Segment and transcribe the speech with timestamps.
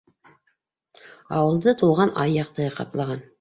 [1.41, 3.25] Ауылды тулған ай яҡтыһы ҡаплаған.